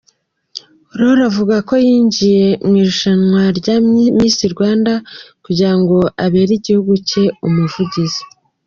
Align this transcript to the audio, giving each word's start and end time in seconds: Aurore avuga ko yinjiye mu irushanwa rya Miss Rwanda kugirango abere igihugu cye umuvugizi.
Aurore 0.95 1.21
avuga 1.29 1.55
ko 1.67 1.73
yinjiye 1.85 2.47
mu 2.67 2.73
irushanwa 2.81 3.41
rya 3.59 3.75
Miss 4.17 4.37
Rwanda 4.53 4.93
kugirango 5.45 5.95
abere 6.25 6.51
igihugu 6.59 6.93
cye 7.07 7.23
umuvugizi. 7.47 8.21